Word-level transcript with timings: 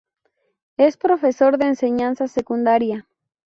Es 0.77 0.97
profesor 0.97 1.59
de 1.59 1.67
Enseñanza 1.67 2.27
Secundaria. 2.27 3.07